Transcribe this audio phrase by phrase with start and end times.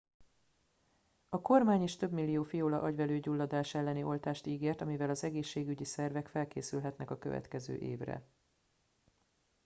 [1.29, 7.11] a kormány is több millió fiola agyvelőgyulladás elleni oltást ígért amivel az egészségügyi szervek felkészülhetnek
[7.11, 8.27] a következő évre